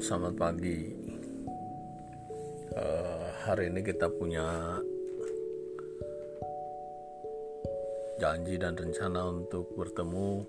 selamat 0.00 0.32
pagi. 0.40 0.80
Uh, 2.72 3.28
hari 3.44 3.68
ini 3.68 3.84
kita 3.84 4.08
punya 4.08 4.80
janji 8.16 8.56
dan 8.56 8.80
rencana 8.80 9.28
untuk 9.28 9.68
bertemu 9.76 10.40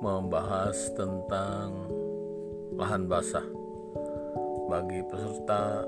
membahas 0.00 0.88
tentang 0.96 1.68
lahan 2.80 3.04
basah 3.04 3.44
bagi 4.72 5.04
peserta 5.04 5.84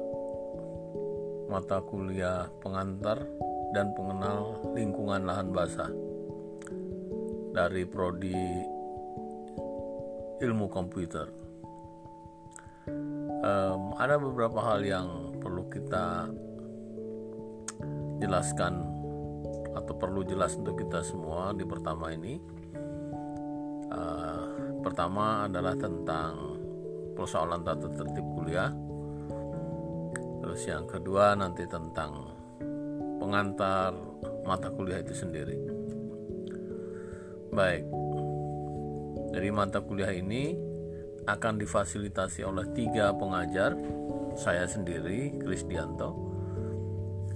mata 1.48 1.80
kuliah 1.88 2.52
pengantar 2.60 3.24
dan 3.72 3.96
pengenal 3.96 4.60
lingkungan 4.76 5.24
lahan 5.24 5.48
basah 5.56 5.88
dari 7.56 7.88
prodi 7.88 8.44
ilmu 10.44 10.68
komputer 10.68 11.39
um, 13.40 13.96
ada 13.96 14.20
beberapa 14.20 14.60
hal 14.60 14.80
yang 14.84 15.08
perlu 15.40 15.64
kita 15.72 16.28
jelaskan 18.20 18.84
atau 19.72 19.94
perlu 19.96 20.20
jelas 20.26 20.58
untuk 20.60 20.76
kita 20.76 21.00
semua 21.00 21.56
di 21.56 21.64
pertama 21.64 22.12
ini. 22.12 22.36
Uh, 23.90 24.78
pertama 24.84 25.50
adalah 25.50 25.74
tentang 25.74 26.60
persoalan 27.16 27.64
tata 27.64 27.88
tertib 27.90 28.26
kuliah. 28.36 28.70
Terus 30.40 30.60
yang 30.68 30.88
kedua 30.88 31.36
nanti 31.36 31.68
tentang 31.68 32.32
pengantar 33.20 33.92
mata 34.44 34.68
kuliah 34.72 35.00
itu 35.00 35.12
sendiri. 35.12 35.56
Baik. 37.50 37.84
Dari 39.30 39.50
mata 39.54 39.78
kuliah 39.84 40.10
ini 40.10 40.69
akan 41.28 41.60
difasilitasi 41.60 42.44
oleh 42.46 42.68
tiga 42.72 43.12
pengajar 43.12 43.76
saya 44.38 44.64
sendiri 44.64 45.36
Kris 45.40 45.66
Dianto 45.68 46.30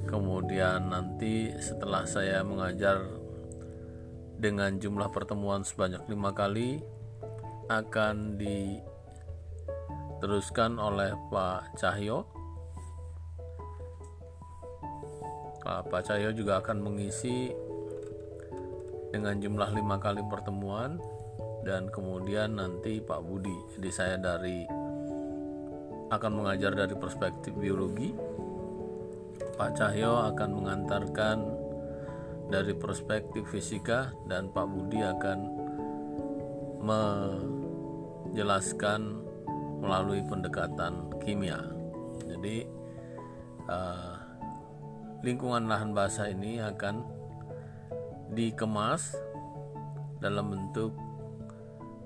kemudian 0.04 0.92
nanti 0.92 1.50
setelah 1.58 2.06
saya 2.06 2.44
mengajar 2.46 3.02
dengan 4.38 4.76
jumlah 4.78 5.10
pertemuan 5.10 5.64
sebanyak 5.64 6.06
lima 6.06 6.30
kali 6.36 6.78
akan 7.72 8.36
diteruskan 10.20 10.76
oleh 10.76 11.16
Pak 11.32 11.80
Cahyo. 11.80 12.28
Pak 15.64 16.02
Cahyo 16.04 16.36
juga 16.36 16.60
akan 16.60 16.84
mengisi 16.84 17.48
dengan 19.08 19.40
jumlah 19.40 19.72
lima 19.72 19.96
kali 19.96 20.20
pertemuan 20.28 21.00
dan 21.64 21.88
kemudian 21.88 22.60
nanti 22.60 23.00
Pak 23.00 23.24
Budi. 23.24 23.56
Jadi 23.74 23.90
saya 23.90 24.16
dari 24.20 24.68
akan 26.12 26.32
mengajar 26.36 26.76
dari 26.76 26.92
perspektif 26.94 27.56
biologi. 27.56 28.12
Pak 29.56 29.72
Cahyo 29.74 30.30
akan 30.30 30.50
mengantarkan 30.62 31.38
dari 32.52 32.76
perspektif 32.76 33.48
fisika 33.48 34.12
dan 34.28 34.52
Pak 34.52 34.68
Budi 34.68 35.00
akan 35.00 35.48
menjelaskan 36.84 39.24
melalui 39.80 40.20
pendekatan 40.28 41.08
kimia. 41.24 41.64
Jadi 42.28 42.68
uh, 43.68 44.16
lingkungan 45.24 45.64
lahan 45.64 45.96
basah 45.96 46.28
ini 46.28 46.60
akan 46.60 47.00
dikemas 48.36 49.16
dalam 50.20 50.52
bentuk 50.52 50.92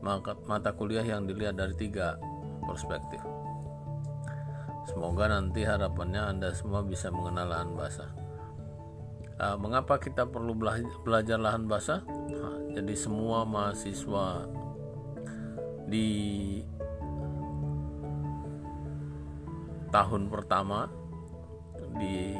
mata 0.03 0.71
kuliah 0.75 1.05
yang 1.05 1.27
dilihat 1.27 1.59
dari 1.59 1.75
tiga 1.75 2.19
perspektif. 2.65 3.21
Semoga 4.89 5.29
nanti 5.29 5.69
harapannya 5.69 6.23
Anda 6.33 6.57
semua 6.57 6.81
bisa 6.81 7.13
mengenal 7.13 7.53
lahan 7.53 7.71
basah. 7.77 8.11
Uh, 9.39 9.55
mengapa 9.61 10.01
kita 10.01 10.27
perlu 10.27 10.57
belajar 11.05 11.39
lahan 11.39 11.69
basah? 11.71 12.03
Nah, 12.09 12.75
jadi 12.75 12.95
semua 12.99 13.47
mahasiswa 13.47 14.49
di 15.87 16.09
tahun 19.89 20.29
pertama 20.29 20.91
di 21.97 22.35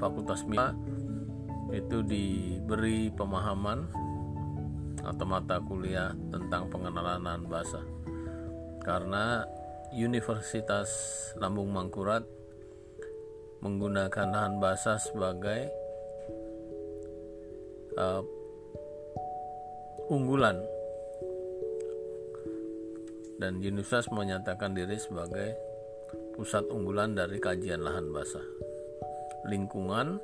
Fakultas 0.00 0.44
Mia 0.48 0.72
itu 1.74 2.00
diberi 2.00 3.10
pemahaman 3.10 3.90
atau 5.06 5.24
mata 5.24 5.62
kuliah 5.62 6.10
tentang 6.34 6.66
pengenalan 6.66 7.22
lahan 7.22 7.44
basah 7.46 7.86
karena 8.82 9.46
Universitas 9.94 10.90
Lambung 11.38 11.70
Mangkurat 11.70 12.26
menggunakan 13.62 14.26
lahan 14.30 14.58
basah 14.58 14.98
sebagai 14.98 15.70
uh, 17.96 18.22
unggulan. 20.10 20.58
Dan 23.36 23.60
Universitas 23.60 24.08
menyatakan 24.08 24.72
diri 24.72 24.96
sebagai 24.96 25.56
pusat 26.36 26.64
unggulan 26.68 27.16
dari 27.16 27.36
kajian 27.36 27.84
lahan 27.84 28.08
basah 28.12 28.44
lingkungan 29.48 30.20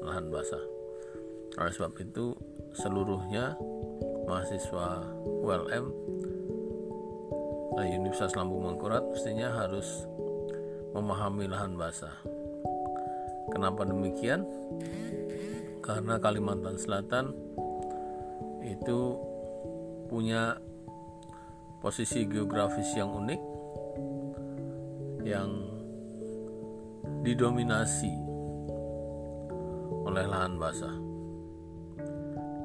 lahan 0.00 0.32
basah 0.32 0.79
oleh 1.58 1.72
sebab 1.74 1.92
itu 1.98 2.36
seluruhnya 2.76 3.58
mahasiswa 4.28 5.02
ULM 5.42 5.86
Universitas 7.80 8.36
Lambung 8.36 8.66
Mangkurat 8.66 9.00
mestinya 9.08 9.50
harus 9.50 10.04
memahami 10.92 11.48
lahan 11.48 11.74
basah. 11.78 12.12
Kenapa 13.50 13.88
demikian? 13.88 14.44
Karena 15.80 16.20
Kalimantan 16.20 16.76
Selatan 16.76 17.32
itu 18.62 19.16
punya 20.12 20.60
posisi 21.80 22.28
geografis 22.28 22.92
yang 22.94 23.10
unik 23.10 23.40
yang 25.24 25.50
didominasi 27.24 28.12
oleh 30.04 30.24
lahan 30.28 30.60
basah 30.60 31.09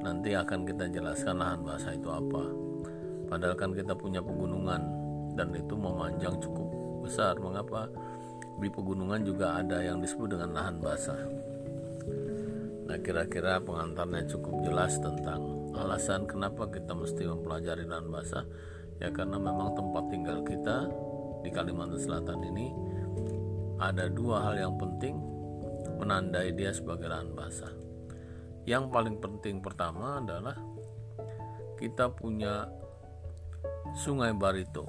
nanti 0.06 0.38
akan 0.38 0.62
kita 0.62 0.86
jelaskan 0.86 1.42
lahan 1.42 1.66
basah 1.66 1.90
itu 1.90 2.06
apa. 2.06 2.46
Padahal 3.26 3.58
kan 3.58 3.74
kita 3.74 3.90
punya 3.98 4.22
pegunungan 4.22 4.78
dan 5.34 5.50
itu 5.50 5.74
memanjang 5.74 6.38
cukup 6.38 6.70
besar. 7.02 7.34
Mengapa? 7.42 7.90
Di 8.62 8.70
pegunungan 8.70 9.26
juga 9.26 9.58
ada 9.58 9.82
yang 9.82 9.98
disebut 9.98 10.38
dengan 10.38 10.54
lahan 10.54 10.78
basah. 10.78 11.18
Nah 12.86 12.98
kira-kira 13.02 13.58
pengantarnya 13.58 14.30
cukup 14.30 14.62
jelas 14.62 14.94
tentang 15.02 15.74
alasan 15.74 16.22
kenapa 16.30 16.70
kita 16.70 16.94
mesti 16.94 17.26
mempelajari 17.26 17.82
lahan 17.82 18.06
basah. 18.06 18.46
Ya 19.02 19.10
karena 19.10 19.42
memang 19.42 19.74
tempat 19.74 20.06
tinggal 20.08 20.40
kita 20.46 20.86
di 21.42 21.50
Kalimantan 21.50 21.98
Selatan 22.00 22.40
ini 22.46 22.70
ada 23.76 24.08
dua 24.08 24.40
hal 24.40 24.54
yang 24.56 24.74
penting 24.78 25.18
menandai 26.00 26.54
dia 26.56 26.72
sebagai 26.72 27.12
lahan 27.12 27.36
basah 27.36 27.75
yang 28.66 28.90
paling 28.90 29.22
penting 29.22 29.62
pertama 29.62 30.18
adalah 30.18 30.58
kita 31.78 32.10
punya 32.10 32.66
Sungai 33.94 34.34
Barito. 34.34 34.84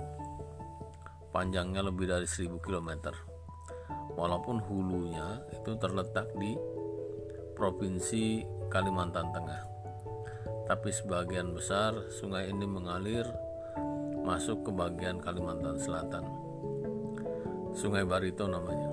Panjangnya 1.29 1.85
lebih 1.85 2.09
dari 2.09 2.25
1000 2.25 2.57
km. 2.57 3.13
Walaupun 4.17 4.57
hulunya 4.65 5.45
itu 5.53 5.77
terletak 5.77 6.33
di 6.41 6.57
Provinsi 7.53 8.41
Kalimantan 8.73 9.29
Tengah. 9.29 9.61
Tapi 10.65 10.89
sebagian 10.89 11.53
besar 11.53 11.93
sungai 12.09 12.49
ini 12.49 12.65
mengalir 12.65 13.29
masuk 14.25 14.65
ke 14.67 14.71
bagian 14.73 15.21
Kalimantan 15.21 15.77
Selatan. 15.77 16.25
Sungai 17.77 18.03
Barito 18.09 18.49
namanya. 18.49 18.89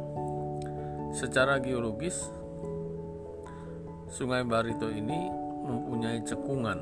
Secara 1.16 1.56
geologis 1.58 2.28
Sungai 4.14 4.46
Barito 4.46 4.86
ini 4.86 5.26
mempunyai 5.66 6.22
cekungan. 6.22 6.78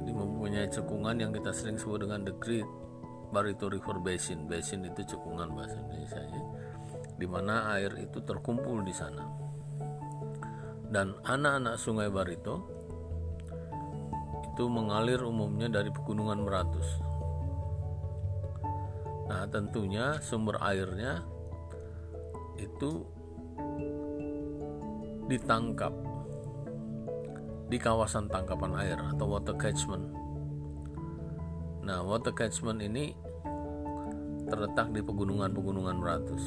Jadi 0.00 0.12
mempunyai 0.16 0.64
cekungan 0.72 1.12
yang 1.20 1.28
kita 1.28 1.52
sering 1.52 1.76
sebut 1.76 2.08
dengan 2.08 2.24
the 2.24 2.32
Great 2.40 2.64
Barito 3.36 3.68
River 3.68 4.00
Basin. 4.00 4.48
Basin 4.48 4.88
itu 4.88 5.04
cekungan 5.04 5.52
bahasa 5.52 5.76
Indonesia 5.76 6.24
ya. 6.24 6.40
Di 7.20 7.26
mana 7.28 7.76
air 7.76 7.92
itu 8.00 8.24
terkumpul 8.24 8.80
di 8.80 8.96
sana. 8.96 9.28
Dan 10.88 11.12
anak-anak 11.28 11.76
Sungai 11.76 12.08
Barito 12.08 12.64
itu 14.56 14.64
mengalir 14.72 15.20
umumnya 15.20 15.68
dari 15.68 15.92
pegunungan 15.92 16.40
Meratus. 16.48 16.88
Nah, 19.28 19.44
tentunya 19.52 20.16
sumber 20.24 20.56
airnya 20.64 21.20
itu 22.56 23.13
ditangkap 25.30 25.92
di 27.72 27.80
kawasan 27.80 28.28
tangkapan 28.28 28.72
air 28.76 28.98
atau 29.00 29.26
water 29.28 29.56
catchment 29.56 30.24
Nah, 31.84 32.00
water 32.00 32.32
catchment 32.32 32.80
ini 32.80 33.12
terletak 34.48 34.88
di 34.96 35.04
pegunungan-pegunungan 35.04 36.00
beratus. 36.00 36.44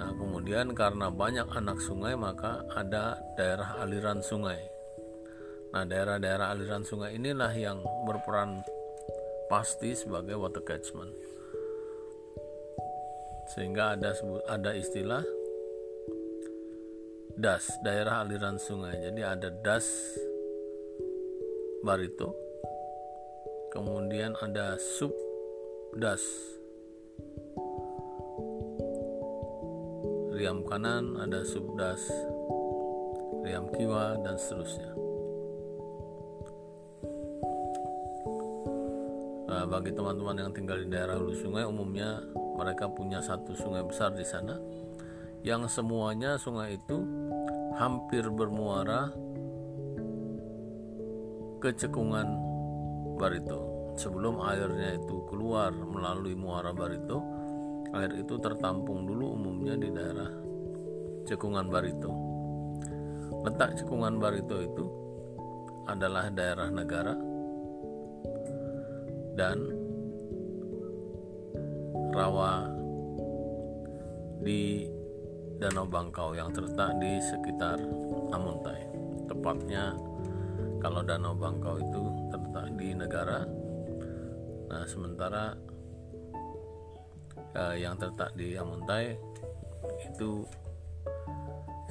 Nah, 0.00 0.10
kemudian 0.16 0.72
karena 0.72 1.12
banyak 1.12 1.44
anak 1.52 1.76
sungai 1.84 2.16
maka 2.16 2.64
ada 2.72 3.20
daerah 3.36 3.84
aliran 3.84 4.24
sungai. 4.24 4.56
Nah, 5.76 5.84
daerah-daerah 5.84 6.56
aliran 6.56 6.88
sungai 6.88 7.20
inilah 7.20 7.52
yang 7.52 7.84
berperan 8.08 8.64
pasti 9.52 9.92
sebagai 9.92 10.40
water 10.40 10.64
catchment. 10.64 11.12
Sehingga 13.52 14.00
ada 14.00 14.16
ada 14.48 14.70
istilah 14.72 15.20
das, 17.36 17.68
daerah 17.84 18.24
aliran 18.24 18.56
sungai. 18.56 18.96
Jadi 19.04 19.20
ada 19.20 19.52
das 19.52 19.84
barito 21.84 22.32
kemudian 23.74 24.38
ada 24.38 24.78
sub 24.80 25.12
das. 25.98 26.22
Riam 30.34 30.62
kanan 30.66 31.18
ada 31.20 31.42
sub 31.44 31.74
das. 31.76 32.00
Riam 33.44 33.68
kiwa 33.74 34.16
dan 34.24 34.40
seterusnya 34.40 35.03
bagi 39.66 39.90
teman-teman 39.92 40.46
yang 40.46 40.52
tinggal 40.52 40.78
di 40.80 40.88
daerah 40.88 41.16
hulu 41.16 41.34
sungai 41.36 41.64
umumnya 41.64 42.20
mereka 42.54 42.86
punya 42.88 43.18
satu 43.18 43.56
sungai 43.56 43.82
besar 43.84 44.14
di 44.14 44.24
sana 44.24 44.56
yang 45.44 45.68
semuanya 45.68 46.40
sungai 46.40 46.80
itu 46.80 47.04
hampir 47.76 48.24
bermuara 48.32 49.12
ke 51.60 51.72
cekungan 51.76 52.28
Barito. 53.20 53.60
Sebelum 53.94 54.42
airnya 54.42 54.98
itu 54.98 55.22
keluar 55.30 55.70
melalui 55.70 56.34
muara 56.34 56.74
Barito, 56.74 57.22
air 57.94 58.10
itu 58.18 58.34
tertampung 58.42 59.06
dulu 59.06 59.38
umumnya 59.38 59.78
di 59.78 59.88
daerah 59.92 60.30
cekungan 61.28 61.68
Barito. 61.68 62.10
Letak 63.44 63.80
cekungan 63.80 64.16
Barito 64.18 64.58
itu 64.60 64.84
adalah 65.84 66.32
daerah 66.32 66.72
negara 66.72 67.33
dan 69.34 69.58
rawa 72.14 72.70
di 74.42 74.86
Danau 75.58 75.86
Bangkau 75.86 76.34
yang 76.34 76.50
terletak 76.50 76.98
di 76.98 77.18
sekitar 77.22 77.78
Amuntai. 78.34 78.82
Tepatnya 79.30 79.94
kalau 80.82 81.00
Danau 81.00 81.32
Bangkau 81.32 81.80
itu 81.80 82.02
terletak 82.28 82.66
di 82.76 82.88
negara 82.92 83.46
nah 84.64 84.82
sementara 84.90 85.54
eh, 87.54 87.76
yang 87.78 87.94
terletak 87.94 88.34
di 88.34 88.58
Amuntai 88.58 89.14
itu 90.02 90.42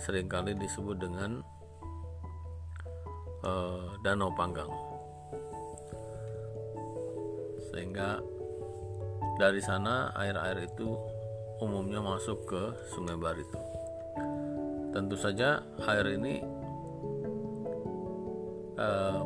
sering 0.04 0.28
kali 0.28 0.52
disebut 0.60 1.00
dengan 1.00 1.40
eh, 3.48 3.88
Danau 4.04 4.36
Panggang 4.36 4.70
sehingga 7.74 8.22
dari 9.42 9.58
sana 9.66 10.14
air-air 10.14 10.70
itu 10.70 10.94
umumnya 11.58 12.06
masuk 12.06 12.46
ke 12.46 12.64
Sungai 12.94 13.18
Barito 13.18 13.58
tentu 14.94 15.18
saja 15.18 15.58
air 15.90 16.06
ini 16.14 16.46
um, 18.78 19.26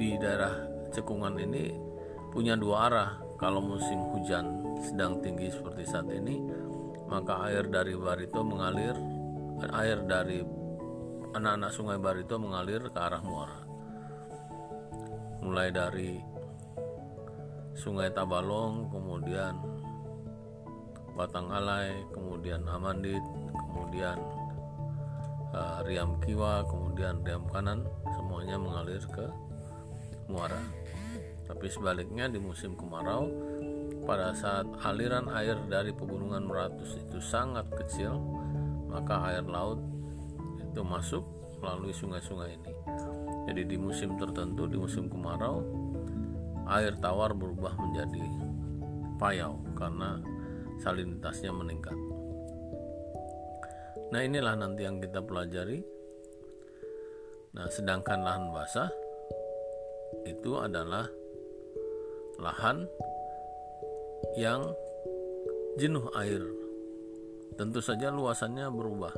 di 0.00 0.16
daerah 0.16 0.56
cekungan 0.88 1.36
ini 1.36 1.76
punya 2.32 2.56
dua 2.56 2.88
arah. 2.88 3.10
Kalau 3.36 3.58
musim 3.58 3.98
hujan 4.14 4.78
sedang 4.86 5.18
tinggi 5.18 5.50
seperti 5.50 5.82
saat 5.82 6.06
ini, 6.14 6.38
maka 7.10 7.42
air 7.50 7.66
dari 7.66 7.98
Barito 7.98 8.46
mengalir, 8.46 8.94
air 9.74 9.98
dari 10.06 10.38
anak-anak 11.34 11.70
sungai 11.74 11.98
Barito 11.98 12.38
mengalir 12.38 12.86
ke 12.86 12.98
arah 13.02 13.18
muara. 13.18 13.60
Mulai 15.42 15.74
dari 15.74 16.22
Sungai 17.72 18.12
Tabalong, 18.12 18.92
kemudian 18.92 19.56
Batang 21.12 21.52
Alai, 21.52 21.92
kemudian 22.12 22.64
Amandit, 22.68 23.20
kemudian 23.52 24.16
uh, 25.52 25.84
Riam 25.84 26.16
Kiwa, 26.24 26.64
kemudian 26.68 27.20
Riam 27.20 27.44
Kanan, 27.52 27.84
semuanya 28.16 28.56
mengalir 28.56 29.04
ke 29.12 29.28
muara. 30.28 30.60
Tapi 31.44 31.68
sebaliknya 31.68 32.32
di 32.32 32.40
musim 32.40 32.72
kemarau, 32.72 33.28
pada 34.02 34.32
saat 34.32 34.66
aliran 34.82 35.28
air 35.30 35.54
dari 35.68 35.92
pegunungan 35.92 36.42
Meratus 36.48 36.96
itu 36.96 37.20
sangat 37.20 37.68
kecil, 37.76 38.16
maka 38.88 39.32
air 39.32 39.44
laut 39.44 39.78
itu 40.58 40.80
masuk 40.80 41.22
melalui 41.60 41.94
sungai-sungai 41.94 42.56
ini. 42.56 42.72
Jadi 43.46 43.62
di 43.68 43.76
musim 43.78 44.16
tertentu, 44.18 44.66
di 44.66 44.80
musim 44.80 45.06
kemarau, 45.06 45.62
air 46.68 46.94
tawar 47.00 47.34
berubah 47.34 47.74
menjadi 47.78 48.24
payau 49.18 49.58
karena 49.74 50.18
salinitasnya 50.82 51.50
meningkat. 51.54 51.96
Nah 54.12 54.20
inilah 54.20 54.54
nanti 54.58 54.84
yang 54.84 55.00
kita 55.00 55.24
pelajari 55.24 56.02
Nah, 57.52 57.68
sedangkan 57.68 58.24
lahan 58.24 58.48
basah 58.48 58.88
itu 60.24 60.56
adalah 60.56 61.04
lahan 62.40 62.88
yang 64.40 64.72
jenuh 65.76 66.08
air. 66.16 66.40
Tentu 67.60 67.84
saja 67.84 68.08
luasannya 68.08 68.72
berubah. 68.72 69.12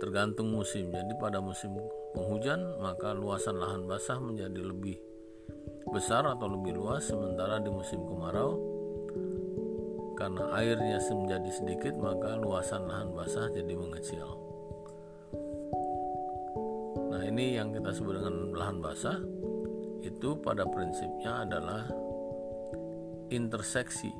Tergantung 0.00 0.50
musim. 0.50 0.88
Jadi 0.90 1.12
pada 1.20 1.38
musim 1.44 1.76
penghujan 2.16 2.80
maka 2.80 3.12
luasan 3.12 3.60
lahan 3.60 3.84
basah 3.84 4.18
menjadi 4.18 4.64
lebih 4.64 4.96
besar 5.92 6.24
atau 6.24 6.48
lebih 6.48 6.74
luas 6.74 7.06
sementara 7.06 7.60
di 7.60 7.70
musim 7.70 8.02
kemarau 8.08 8.56
karena 10.18 10.52
airnya 10.60 11.00
menjadi 11.10 11.50
sedikit 11.50 11.94
maka 11.96 12.36
luasan 12.36 12.84
lahan 12.86 13.10
basah 13.16 13.48
jadi 13.50 13.72
mengecil 13.72 14.50
ini 17.30 17.56
yang 17.56 17.70
kita 17.70 17.94
sebut 17.94 18.18
dengan 18.18 18.50
lahan 18.58 18.78
basah 18.82 19.16
itu 20.02 20.34
pada 20.42 20.66
prinsipnya 20.66 21.46
adalah 21.46 21.86
interseksi 23.30 24.10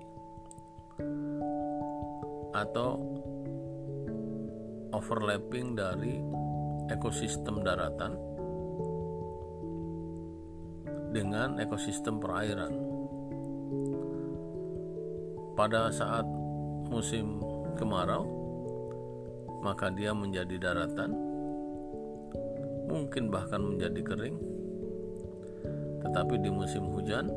atau 2.54 3.19
overlapping 4.90 5.78
dari 5.78 6.18
ekosistem 6.90 7.62
daratan 7.62 8.18
dengan 11.10 11.58
ekosistem 11.58 12.22
perairan. 12.22 12.74
Pada 15.58 15.90
saat 15.90 16.24
musim 16.88 17.42
kemarau, 17.74 18.24
maka 19.60 19.92
dia 19.92 20.14
menjadi 20.14 20.56
daratan 20.56 21.10
mungkin 22.90 23.30
bahkan 23.30 23.62
menjadi 23.62 24.00
kering. 24.02 24.38
Tetapi 26.00 26.34
di 26.42 26.50
musim 26.50 26.90
hujan, 26.90 27.30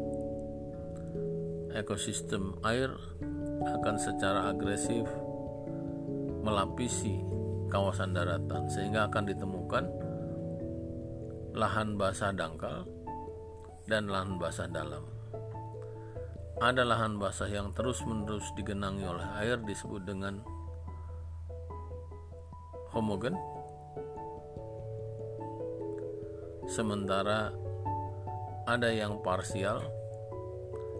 ekosistem 1.76 2.58
air 2.66 2.90
akan 3.64 3.96
secara 4.02 4.50
agresif 4.50 5.06
melapisi 6.42 7.22
kawasan 7.74 8.13
daratan 8.13 8.70
sehingga 8.70 9.10
akan 9.10 9.25
ditemukan 9.34 9.86
lahan 11.58 11.98
basah 11.98 12.30
dangkal 12.30 12.86
dan 13.89 14.06
lahan 14.06 14.38
basah 14.38 14.70
dalam. 14.70 15.01
Ada 16.62 16.86
lahan 16.86 17.18
basah 17.18 17.50
yang 17.50 17.74
terus-menerus 17.74 18.46
digenangi 18.53 19.10
oleh 19.10 19.25
air 19.42 19.58
disebut 19.65 20.06
dengan 20.06 20.38
homogen 22.94 23.34
sementara 26.70 27.50
ada 28.70 28.88
yang 28.94 29.18
parsial 29.25 29.82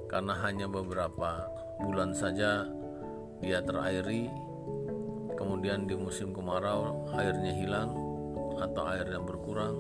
karena 0.10 0.34
hanya 0.42 0.66
beberapa 0.66 1.48
bulan 1.86 2.18
saja 2.18 2.66
dia 3.40 3.62
terairi 3.62 4.28
kemudian 5.34 5.86
di 5.90 5.98
musim 5.98 6.32
kemarau 6.32 7.10
airnya 7.14 7.54
hilang 7.54 7.92
atau 8.58 8.84
airnya 8.90 9.20
berkurang. 9.22 9.76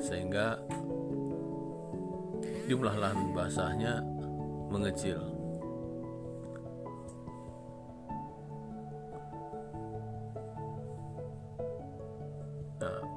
Sehingga 0.00 0.56
jumlah 2.70 2.96
lahan 2.96 3.34
basahnya 3.36 4.00
mengecil. 4.70 5.40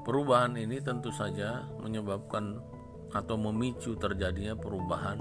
Perubahan 0.03 0.59
ini 0.59 0.83
tentu 0.83 1.07
saja 1.15 1.63
menyebabkan 1.79 2.59
atau 3.15 3.39
memicu 3.39 3.95
terjadinya 3.95 4.51
perubahan 4.51 5.15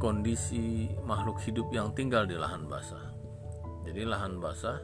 kondisi 0.00 0.88
makhluk 1.04 1.36
hidup 1.44 1.68
yang 1.68 1.92
tinggal 1.92 2.24
di 2.24 2.32
lahan 2.32 2.64
basah. 2.64 3.12
Jadi 3.84 4.08
lahan 4.08 4.40
basah 4.40 4.80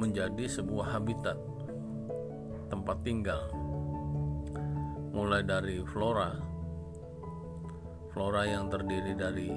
menjadi 0.00 0.48
sebuah 0.48 0.96
habitat 0.96 1.36
tempat 2.72 2.96
tinggal 3.04 3.50
mulai 5.10 5.42
dari 5.42 5.82
flora 5.82 6.38
flora 8.14 8.46
yang 8.46 8.70
terdiri 8.70 9.18
dari 9.18 9.50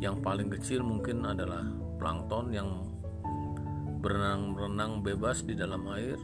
yang 0.00 0.24
paling 0.24 0.48
kecil 0.48 0.80
mungkin 0.80 1.28
adalah 1.28 1.62
plankton 2.00 2.56
yang 2.56 2.88
berenang-berenang 4.00 5.04
bebas 5.04 5.44
di 5.44 5.52
dalam 5.52 5.84
air 5.92 6.16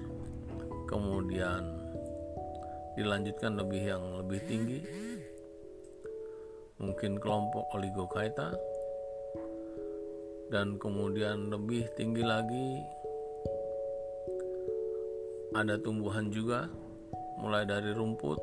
kemudian 0.88 1.60
dilanjutkan 2.96 3.60
lebih 3.60 3.82
yang 3.92 4.04
lebih 4.24 4.40
tinggi 4.48 4.80
mungkin 6.80 7.20
kelompok 7.20 7.68
oligokaita 7.76 8.56
dan 10.48 10.80
kemudian 10.80 11.52
lebih 11.52 11.86
tinggi 11.94 12.24
lagi 12.24 12.80
ada 15.54 15.76
tumbuhan 15.78 16.32
juga 16.32 16.66
mulai 17.38 17.68
dari 17.68 17.92
rumput. 17.92 18.38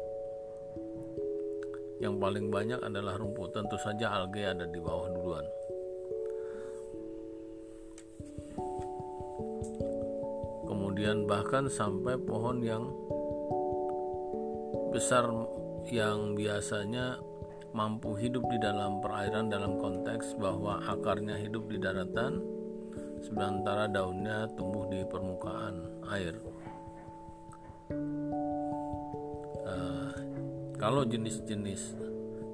Yang 1.97 2.15
paling 2.21 2.47
banyak 2.53 2.79
adalah 2.83 3.17
rumput 3.17 3.57
tentu 3.57 3.73
saja 3.81 4.13
alge 4.21 4.45
ada 4.45 4.69
di 4.69 4.77
bawah 4.77 5.07
duluan. 5.09 5.45
Kemudian 10.67 11.25
bahkan 11.25 11.65
sampai 11.71 12.19
pohon 12.21 12.61
yang 12.61 12.85
besar 14.93 15.25
yang 15.89 16.37
biasanya 16.37 17.17
mampu 17.77 18.17
hidup 18.17 18.41
di 18.49 18.57
dalam 18.57 18.97
perairan 19.05 19.53
dalam 19.53 19.77
konteks 19.77 20.33
bahwa 20.41 20.81
akarnya 20.89 21.37
hidup 21.37 21.69
di 21.69 21.77
daratan 21.77 22.41
sementara 23.21 23.85
daunnya 23.85 24.49
tumbuh 24.57 24.89
di 24.89 25.05
permukaan 25.05 25.85
air. 26.09 26.33
Uh, 29.61 30.09
kalau 30.81 31.05
jenis-jenis 31.05 31.93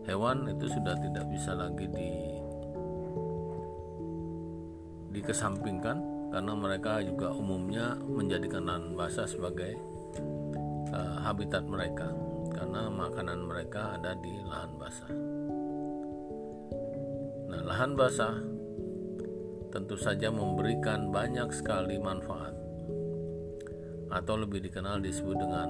hewan 0.04 0.52
itu 0.52 0.68
sudah 0.68 1.00
tidak 1.00 1.24
bisa 1.32 1.56
lagi 1.56 1.88
di 1.88 2.12
dikesampingkan 5.16 5.98
karena 6.36 6.54
mereka 6.58 7.00
juga 7.00 7.32
umumnya 7.32 7.96
menjadikan 8.04 8.68
lahan 8.68 8.92
basah 8.98 9.30
sebagai 9.30 9.78
uh, 10.92 11.16
habitat 11.24 11.64
mereka 11.64 12.12
karena 12.54 12.88
makanan 12.88 13.50
mereka 13.50 13.98
ada 13.98 14.14
di 14.22 14.34
lahan 14.46 14.72
basah. 14.78 15.12
Nah, 17.50 17.62
lahan 17.66 17.92
basah 17.98 18.36
tentu 19.74 19.98
saja 19.98 20.30
memberikan 20.30 21.10
banyak 21.10 21.50
sekali 21.50 21.98
manfaat 21.98 22.54
atau 24.14 24.38
lebih 24.38 24.62
dikenal 24.62 25.02
disebut 25.02 25.34
dengan 25.34 25.70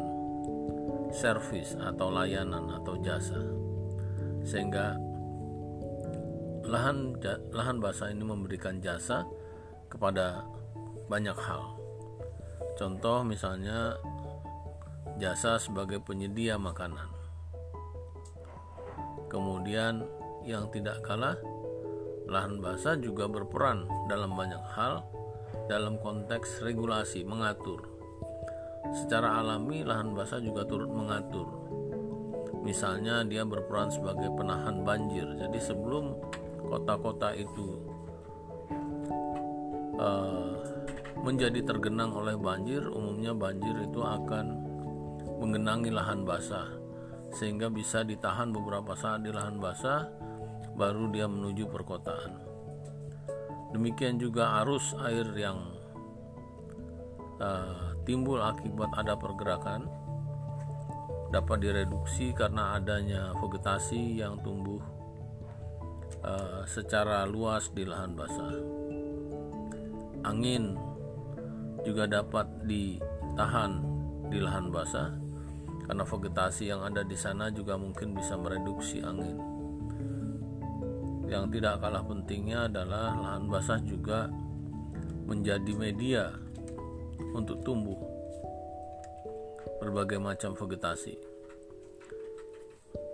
servis 1.16 1.80
atau 1.80 2.12
layanan 2.12 2.68
atau 2.84 3.00
jasa. 3.00 3.40
Sehingga 4.44 5.00
lahan 6.68 7.16
lahan 7.56 7.80
basah 7.80 8.12
ini 8.12 8.28
memberikan 8.28 8.84
jasa 8.84 9.24
kepada 9.88 10.44
banyak 11.08 11.36
hal. 11.36 11.80
Contoh 12.76 13.24
misalnya 13.24 13.96
jasa 15.18 15.62
sebagai 15.62 16.02
penyedia 16.02 16.58
makanan. 16.58 17.10
Kemudian 19.30 20.06
yang 20.46 20.70
tidak 20.70 21.02
kalah, 21.02 21.38
lahan 22.30 22.62
basah 22.62 22.98
juga 22.98 23.26
berperan 23.26 23.90
dalam 24.06 24.38
banyak 24.38 24.62
hal 24.78 25.02
dalam 25.68 25.98
konteks 26.02 26.62
regulasi 26.62 27.26
mengatur. 27.26 27.90
Secara 28.94 29.42
alami 29.42 29.82
lahan 29.82 30.14
basah 30.14 30.44
juga 30.44 30.68
turut 30.68 30.92
mengatur. 30.92 31.48
Misalnya 32.64 33.26
dia 33.28 33.44
berperan 33.44 33.92
sebagai 33.92 34.32
penahan 34.38 34.86
banjir. 34.88 35.28
Jadi 35.40 35.60
sebelum 35.60 36.16
kota-kota 36.64 37.36
itu 37.36 37.80
uh, 40.00 40.56
menjadi 41.24 41.64
tergenang 41.64 42.16
oleh 42.16 42.36
banjir, 42.40 42.84
umumnya 42.88 43.36
banjir 43.36 43.76
itu 43.84 44.00
akan 44.04 44.63
mengenangi 45.44 45.92
lahan 45.92 46.24
basah 46.24 46.72
sehingga 47.36 47.68
bisa 47.68 48.08
ditahan 48.08 48.56
beberapa 48.56 48.96
saat 48.96 49.28
di 49.28 49.32
lahan 49.36 49.60
basah 49.60 50.08
baru 50.80 51.12
dia 51.12 51.28
menuju 51.28 51.68
perkotaan. 51.68 52.40
Demikian 53.76 54.22
juga 54.24 54.64
arus 54.64 54.96
air 55.04 55.28
yang 55.36 55.60
uh, 57.44 57.92
timbul 58.08 58.40
akibat 58.40 58.88
ada 58.96 59.20
pergerakan 59.20 59.92
dapat 61.34 61.60
direduksi 61.60 62.32
karena 62.32 62.80
adanya 62.80 63.36
vegetasi 63.36 64.24
yang 64.24 64.40
tumbuh 64.46 64.80
uh, 66.24 66.64
secara 66.70 67.28
luas 67.28 67.68
di 67.74 67.84
lahan 67.84 68.16
basah. 68.16 68.56
Angin 70.24 70.78
juga 71.84 72.08
dapat 72.08 72.48
ditahan 72.64 73.82
di 74.30 74.40
lahan 74.40 74.72
basah 74.72 75.23
karena 75.84 76.04
vegetasi 76.08 76.72
yang 76.72 76.82
ada 76.84 77.04
di 77.04 77.18
sana 77.20 77.52
juga 77.52 77.76
mungkin 77.76 78.16
bisa 78.16 78.40
mereduksi 78.40 79.04
angin. 79.04 79.38
Yang 81.28 81.60
tidak 81.60 81.82
kalah 81.82 82.04
pentingnya 82.06 82.70
adalah 82.72 83.16
lahan 83.18 83.50
basah 83.50 83.80
juga 83.84 84.32
menjadi 85.28 85.72
media 85.76 86.32
untuk 87.34 87.64
tumbuh 87.64 87.98
berbagai 89.82 90.20
macam 90.20 90.56
vegetasi. 90.56 91.16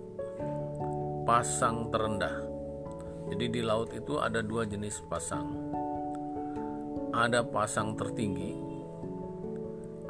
pasang 1.27 1.91
terendah. 1.91 2.39
Jadi 3.35 3.45
di 3.51 3.61
laut 3.61 3.91
itu 3.91 4.23
ada 4.23 4.39
dua 4.41 4.63
jenis 4.65 5.03
pasang. 5.11 5.75
Ada 7.13 7.45
pasang 7.45 7.99
tertinggi 7.99 8.73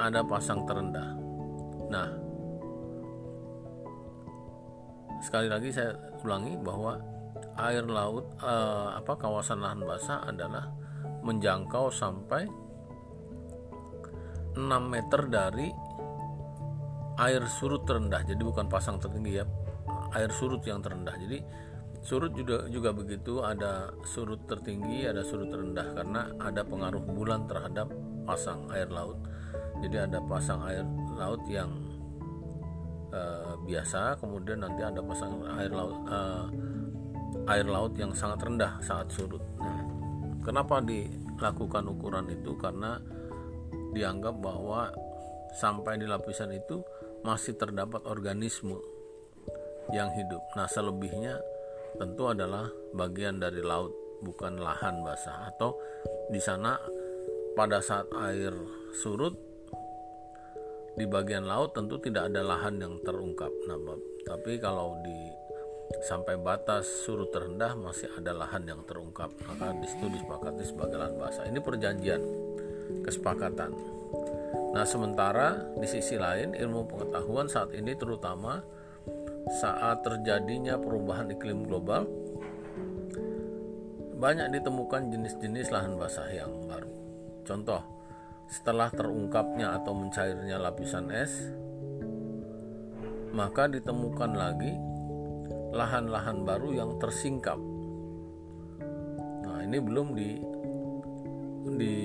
ada 0.02 0.20
pasang 0.26 0.66
terendah. 0.66 1.11
Nah 1.92 2.11
sekali 5.22 5.46
lagi 5.46 5.70
saya 5.70 5.94
ulangi 6.26 6.58
bahwa 6.58 6.99
air 7.62 7.87
laut 7.87 8.26
eh, 8.42 8.88
apa 8.99 9.14
kawasan 9.14 9.62
lahan 9.62 9.87
basah 9.87 10.26
adalah 10.26 10.66
menjangkau 11.22 11.87
sampai 11.94 12.50
6 14.58 14.66
meter 14.66 15.22
dari 15.30 15.70
air 17.21 17.42
surut 17.49 17.85
terendah. 17.85 18.25
Jadi 18.25 18.40
bukan 18.40 18.69
pasang 18.69 18.97
tertinggi 18.97 19.42
ya, 19.42 19.45
air 20.16 20.31
surut 20.33 20.62
yang 20.64 20.81
terendah. 20.81 21.16
Jadi 21.16 21.38
surut 22.02 22.35
juga 22.35 22.66
juga 22.66 22.90
begitu 22.90 23.45
ada 23.45 23.95
surut 24.02 24.42
tertinggi, 24.50 25.07
ada 25.07 25.23
surut 25.23 25.49
terendah 25.49 25.87
karena 25.95 26.21
ada 26.42 26.62
pengaruh 26.66 27.02
bulan 27.02 27.47
terhadap 27.47 27.88
pasang 28.26 28.66
air 28.75 28.90
laut. 28.90 29.19
Jadi 29.83 29.97
ada 29.99 30.19
pasang 30.23 30.62
air 30.66 30.87
laut 31.19 31.42
yang 31.50 31.71
uh, 33.11 33.54
biasa, 33.66 34.19
kemudian 34.19 34.62
nanti 34.62 34.83
ada 34.83 35.02
pasang 35.02 35.42
air 35.59 35.71
laut 35.71 35.99
uh, 36.11 36.47
air 37.50 37.66
laut 37.66 37.95
yang 37.99 38.14
sangat 38.14 38.45
rendah 38.47 38.78
saat 38.83 39.11
surut. 39.11 39.42
Nah, 39.59 39.83
kenapa 40.47 40.78
dilakukan 40.83 41.87
ukuran 41.90 42.31
itu? 42.31 42.54
Karena 42.59 42.99
dianggap 43.92 44.38
bahwa 44.38 44.90
sampai 45.52 46.00
di 46.00 46.07
lapisan 46.09 46.52
itu 46.54 46.81
masih 47.22 47.54
terdapat 47.54 48.02
organisme 48.06 48.78
yang 49.90 50.10
hidup. 50.14 50.42
Nah, 50.54 50.66
selebihnya 50.70 51.38
tentu 51.98 52.30
adalah 52.30 52.70
bagian 52.94 53.42
dari 53.42 53.62
laut, 53.62 53.92
bukan 54.22 54.58
lahan 54.58 55.02
basah 55.02 55.50
atau 55.50 55.74
di 56.30 56.38
sana 56.38 56.78
pada 57.52 57.82
saat 57.82 58.08
air 58.30 58.54
surut 58.96 59.34
di 60.92 61.08
bagian 61.08 61.48
laut 61.48 61.72
tentu 61.72 61.96
tidak 62.00 62.28
ada 62.32 62.44
lahan 62.44 62.76
yang 62.76 62.94
terungkap. 63.00 63.50
Nah, 63.68 63.76
tapi 64.28 64.60
kalau 64.60 64.96
di 65.00 65.18
sampai 66.04 66.40
batas 66.40 66.88
surut 67.04 67.28
terendah 67.28 67.76
masih 67.76 68.08
ada 68.16 68.32
lahan 68.32 68.64
yang 68.64 68.80
terungkap, 68.88 69.28
maka 69.44 69.76
di 69.76 69.86
situ 69.88 70.08
disepakati 70.08 70.64
sebagai 70.64 70.96
lahan 70.96 71.16
basah. 71.20 71.44
Ini 71.48 71.60
perjanjian 71.60 72.22
kesepakatan. 73.04 73.72
Nah, 74.72 74.88
sementara 74.88 75.68
di 75.76 75.84
sisi 75.84 76.16
lain 76.16 76.56
ilmu 76.56 76.88
pengetahuan 76.88 77.44
saat 77.44 77.76
ini 77.76 77.92
terutama 77.92 78.64
saat 79.60 80.00
terjadinya 80.00 80.80
perubahan 80.80 81.28
iklim 81.28 81.68
global 81.68 82.08
banyak 84.16 84.54
ditemukan 84.54 85.10
jenis-jenis 85.12 85.74
lahan 85.74 85.98
basah 85.98 86.30
yang 86.30 86.54
baru. 86.70 86.88
Contoh, 87.42 87.82
setelah 88.46 88.88
terungkapnya 88.94 89.76
atau 89.82 89.92
mencairnya 89.98 90.62
lapisan 90.62 91.10
es, 91.10 91.52
maka 93.34 93.66
ditemukan 93.66 94.32
lagi 94.32 94.72
lahan-lahan 95.74 96.46
baru 96.46 96.70
yang 96.70 96.90
tersingkap. 97.02 97.58
Nah, 99.42 99.58
ini 99.66 99.78
belum 99.82 100.14
di 100.14 100.30
di 101.76 101.96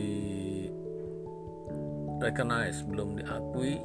recognize 2.18 2.82
belum 2.86 3.22
diakui 3.22 3.78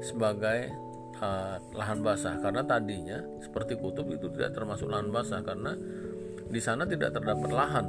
sebagai 0.00 0.70
uh, 1.20 1.56
lahan 1.74 2.00
basah. 2.00 2.38
Karena 2.40 2.62
tadinya 2.64 3.18
seperti 3.42 3.76
kutub 3.76 4.08
itu 4.10 4.30
tidak 4.34 4.56
termasuk 4.56 4.88
lahan 4.88 5.12
basah. 5.12 5.40
Karena 5.44 5.74
di 6.50 6.60
sana 6.62 6.86
tidak 6.88 7.14
terdapat 7.14 7.50
lahan. 7.50 7.86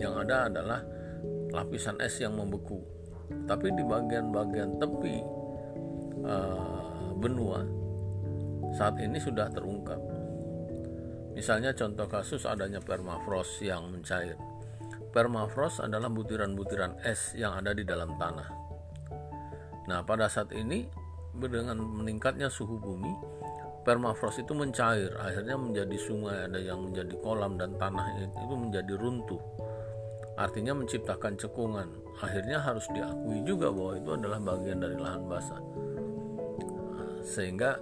Yang 0.00 0.14
ada 0.26 0.36
adalah 0.48 0.80
lapisan 1.52 2.00
es 2.00 2.16
yang 2.22 2.38
membeku. 2.38 2.80
Tapi 3.46 3.68
di 3.74 3.82
bagian-bagian 3.84 4.80
tepi 4.80 5.16
uh, 6.24 7.14
benua 7.18 7.62
saat 8.74 8.96
ini 9.02 9.18
sudah 9.18 9.50
terungkap. 9.50 9.98
Misalnya 11.30 11.70
contoh 11.72 12.10
kasus 12.10 12.42
adanya 12.42 12.82
permafrost 12.82 13.62
yang 13.62 13.86
mencair. 13.90 14.34
Permafrost 15.10 15.82
adalah 15.82 16.06
butiran-butiran 16.06 17.02
es 17.02 17.34
yang 17.34 17.54
ada 17.58 17.74
di 17.74 17.82
dalam 17.82 18.14
tanah 18.14 18.59
Nah, 19.90 20.06
pada 20.06 20.30
saat 20.30 20.54
ini 20.54 20.86
dengan 21.34 21.82
meningkatnya 21.82 22.46
suhu 22.46 22.78
bumi, 22.78 23.10
permafrost 23.82 24.46
itu 24.46 24.54
mencair, 24.54 25.18
akhirnya 25.18 25.58
menjadi 25.58 25.96
sungai, 25.98 26.46
ada 26.46 26.62
yang 26.62 26.78
menjadi 26.78 27.18
kolam 27.18 27.58
dan 27.58 27.74
tanah 27.74 28.22
itu 28.22 28.54
menjadi 28.54 28.94
runtuh. 28.94 29.42
Artinya 30.38 30.78
menciptakan 30.78 31.34
cekungan. 31.34 31.90
Akhirnya 32.22 32.62
harus 32.62 32.86
diakui 32.94 33.42
juga 33.42 33.74
bahwa 33.74 33.98
itu 33.98 34.10
adalah 34.14 34.38
bagian 34.38 34.78
dari 34.78 34.94
lahan 34.94 35.26
basah. 35.26 35.60
Sehingga 37.26 37.76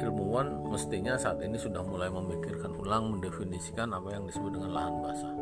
ilmuwan 0.00 0.70
mestinya 0.70 1.18
saat 1.18 1.42
ini 1.42 1.58
sudah 1.58 1.82
mulai 1.82 2.08
memikirkan 2.08 2.78
ulang 2.78 3.10
mendefinisikan 3.18 3.90
apa 3.90 4.16
yang 4.16 4.24
disebut 4.30 4.54
dengan 4.54 4.70
lahan 4.70 4.94
basah. 5.02 5.34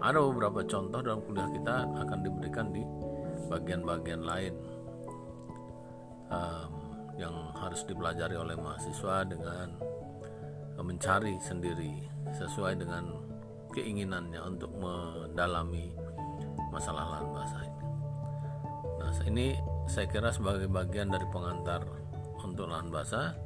Ada 0.00 0.16
beberapa 0.16 0.64
contoh 0.64 1.00
dalam 1.04 1.20
kuliah 1.28 1.50
kita 1.52 1.86
akan 1.92 2.18
diberikan 2.24 2.72
di 2.72 2.82
bagian-bagian 3.48 4.22
lain 4.26 4.54
um, 6.28 6.72
yang 7.20 7.34
harus 7.56 7.84
dipelajari 7.84 8.36
oleh 8.36 8.56
mahasiswa 8.56 9.24
dengan 9.28 9.76
mencari 10.80 11.36
sendiri 11.40 12.08
sesuai 12.32 12.80
dengan 12.80 13.12
keinginannya 13.76 14.40
untuk 14.40 14.72
mendalami 14.74 15.92
masalah 16.72 17.04
lahan 17.16 17.28
basah 17.34 17.62
ini. 17.66 17.84
Nah, 19.00 19.12
ini 19.28 19.46
saya 19.90 20.06
kira 20.08 20.30
sebagai 20.32 20.70
bagian 20.70 21.12
dari 21.12 21.26
pengantar 21.28 21.84
untuk 22.40 22.70
lahan 22.70 22.88
basah. 22.88 23.36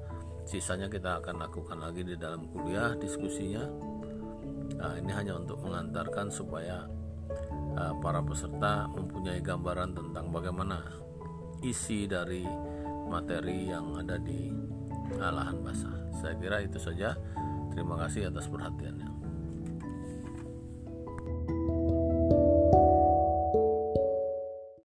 Sisanya 0.45 0.93
kita 0.93 1.25
akan 1.25 1.41
lakukan 1.41 1.81
lagi 1.81 2.05
di 2.05 2.21
dalam 2.21 2.45
kuliah 2.53 2.93
diskusinya. 3.01 3.65
Nah, 4.77 4.95
ini 5.01 5.11
hanya 5.11 5.41
untuk 5.41 5.65
mengantarkan 5.65 6.29
supaya 6.29 6.85
para 7.75 8.23
peserta 8.23 8.87
mempunyai 8.91 9.43
gambaran 9.43 9.95
tentang 9.95 10.31
bagaimana 10.31 10.79
isi 11.65 12.07
dari 12.07 12.47
materi 13.11 13.71
yang 13.71 13.99
ada 13.99 14.19
di 14.21 14.53
lahan 15.19 15.61
basah. 15.63 15.97
Saya 16.21 16.35
kira 16.39 16.63
itu 16.63 16.79
saja. 16.79 17.19
Terima 17.75 17.99
kasih 17.99 18.31
atas 18.31 18.47
perhatiannya. 18.47 19.04